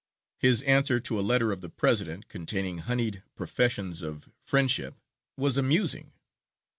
His 0.39 0.63
answer 0.63 0.99
to 0.99 1.19
a 1.19 1.21
letter 1.21 1.51
of 1.51 1.61
the 1.61 1.69
President, 1.69 2.27
containing 2.27 2.79
honeyed 2.79 3.21
professions 3.35 4.01
of 4.01 4.31
friendship, 4.39 4.95
was 5.37 5.57
amusing. 5.57 6.11